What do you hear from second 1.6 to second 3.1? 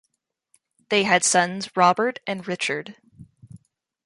Robert and Richard.